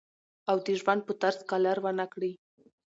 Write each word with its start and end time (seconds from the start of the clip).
او 0.49 0.57
د 0.65 0.67
ژوند 0.79 1.01
پۀ 1.07 1.13
طرز 1.21 1.39
کلر 1.49 1.77
ونۀ 1.83 2.05
کړي 2.13 2.31